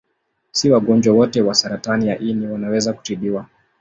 Si 0.51 0.69
wagonjwa 0.71 1.13
wote 1.15 1.41
wa 1.41 1.53
saratani 1.53 2.07
ya 2.07 2.19
ini 2.19 2.47
wanaweza 2.47 2.93
kutibiwa. 2.93 3.45